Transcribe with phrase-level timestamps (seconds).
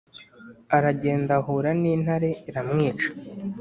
[0.77, 3.07] Aragenda ahura n intare iramwica